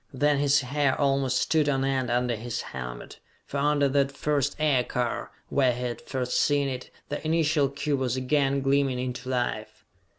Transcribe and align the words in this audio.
Then 0.11 0.39
his 0.39 0.61
hair 0.61 0.99
almost 0.99 1.37
stood 1.39 1.69
on 1.69 1.85
end 1.85 2.09
under 2.09 2.35
his 2.35 2.61
helmet, 2.63 3.19
for 3.45 3.57
under 3.59 3.87
that 3.89 4.11
first 4.11 4.55
aircar, 4.57 5.29
where 5.49 5.73
he 5.73 5.81
had 5.83 6.01
first 6.01 6.39
seen 6.39 6.67
it, 6.67 6.89
the 7.09 7.23
initial 7.23 7.69
cube 7.69 7.99
was 7.99 8.15
again 8.15 8.61
gleaming 8.61 8.97
into 8.97 9.29
life! 9.29 9.85